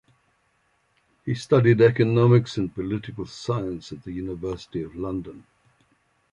[1.23, 5.45] He studied economics and political science at the University of London.